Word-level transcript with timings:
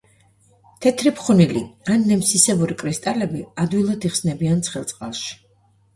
თეთრი 0.85 1.11
ფხვნილი 1.19 1.61
ან 1.95 2.07
ნემსისებური 2.13 2.79
კრისტალები, 2.81 3.45
ადვილად 3.65 4.09
იხსნებიან 4.11 4.65
ცხელ 4.69 4.93
წყალში. 4.95 5.29